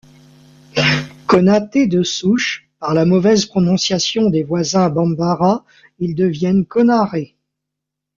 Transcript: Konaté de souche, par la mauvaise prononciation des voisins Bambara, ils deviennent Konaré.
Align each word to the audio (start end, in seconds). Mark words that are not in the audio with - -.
Konaté 1.27 1.85
de 1.85 2.01
souche, 2.01 2.67
par 2.79 2.95
la 2.95 3.05
mauvaise 3.05 3.45
prononciation 3.45 4.31
des 4.31 4.41
voisins 4.41 4.89
Bambara, 4.89 5.63
ils 5.99 6.15
deviennent 6.15 6.65
Konaré. 6.65 7.35